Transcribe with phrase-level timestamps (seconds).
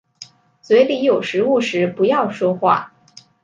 [0.63, 2.91] 嘴里有食物时不要说话。